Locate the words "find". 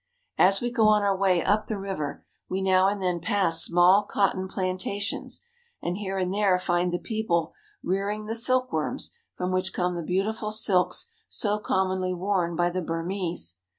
6.57-6.91